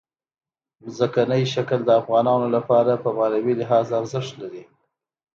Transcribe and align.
ځمکنی 0.97 1.43
شکل 1.53 1.79
د 1.85 1.89
افغانانو 2.01 2.47
لپاره 2.55 2.93
په 3.03 3.09
معنوي 3.17 3.53
لحاظ 3.61 3.87
ارزښت 3.99 4.33
لري. 4.41 4.63